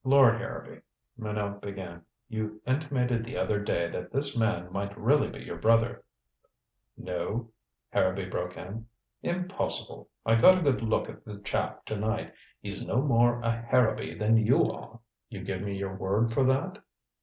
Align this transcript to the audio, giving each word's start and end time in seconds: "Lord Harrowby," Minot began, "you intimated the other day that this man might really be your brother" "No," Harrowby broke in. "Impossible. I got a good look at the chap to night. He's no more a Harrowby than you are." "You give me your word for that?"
"Lord 0.03 0.39
Harrowby," 0.41 0.81
Minot 1.15 1.61
began, 1.61 2.01
"you 2.27 2.59
intimated 2.65 3.23
the 3.23 3.37
other 3.37 3.59
day 3.61 3.87
that 3.91 4.11
this 4.11 4.35
man 4.35 4.73
might 4.73 4.97
really 4.97 5.27
be 5.29 5.43
your 5.43 5.57
brother" 5.59 6.03
"No," 6.97 7.51
Harrowby 7.91 8.25
broke 8.25 8.57
in. 8.57 8.87
"Impossible. 9.21 10.09
I 10.25 10.37
got 10.37 10.57
a 10.57 10.61
good 10.63 10.81
look 10.81 11.07
at 11.07 11.23
the 11.23 11.37
chap 11.43 11.85
to 11.85 11.95
night. 11.97 12.33
He's 12.63 12.81
no 12.83 13.03
more 13.05 13.41
a 13.43 13.51
Harrowby 13.51 14.15
than 14.15 14.37
you 14.43 14.71
are." 14.71 14.99
"You 15.29 15.43
give 15.43 15.61
me 15.61 15.77
your 15.77 15.95
word 15.95 16.33
for 16.33 16.43
that?" 16.45 16.79